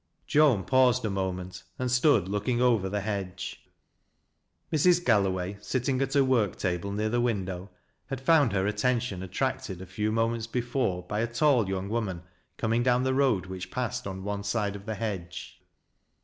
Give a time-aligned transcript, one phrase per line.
[0.25, 3.63] Joan paused a moment and stood looking over the hedge.
[4.73, 5.05] Mrs.
[5.05, 7.69] Galloway, sitting at her work table near the win dow,
[8.07, 12.23] had found her attention attracted a few moments be fore by a tall young woman
[12.57, 15.61] coming down the road wliich passed on one side of the hedge.